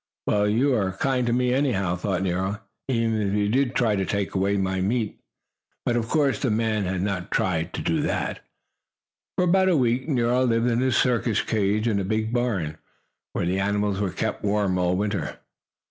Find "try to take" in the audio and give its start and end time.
3.75-4.33